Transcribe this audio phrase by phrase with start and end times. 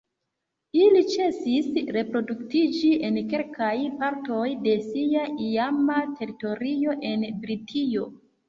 [0.83, 1.67] Ili ĉesis
[1.97, 3.69] reproduktiĝi en kelkaj
[4.01, 8.11] partoj de sia iama teritorio en Britio.